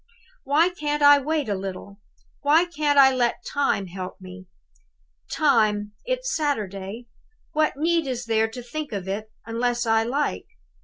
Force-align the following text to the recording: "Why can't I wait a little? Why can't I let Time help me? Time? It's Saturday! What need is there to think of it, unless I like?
"Why 0.43 0.69
can't 0.69 1.03
I 1.03 1.19
wait 1.19 1.47
a 1.47 1.53
little? 1.53 1.99
Why 2.39 2.65
can't 2.65 2.97
I 2.97 3.13
let 3.13 3.45
Time 3.45 3.85
help 3.85 4.19
me? 4.19 4.47
Time? 5.31 5.91
It's 6.05 6.35
Saturday! 6.35 7.05
What 7.51 7.77
need 7.77 8.07
is 8.07 8.25
there 8.25 8.47
to 8.47 8.63
think 8.63 8.93
of 8.93 9.07
it, 9.07 9.31
unless 9.45 9.85
I 9.85 10.01
like? 10.01 10.47